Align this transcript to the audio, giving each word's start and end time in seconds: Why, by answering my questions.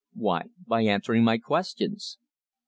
Why, 0.13 0.45
by 0.65 0.81
answering 0.81 1.23
my 1.23 1.37
questions. 1.37 2.17